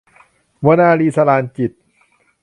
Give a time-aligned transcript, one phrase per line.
[0.65, 1.81] วนาลี- สราญจิตต์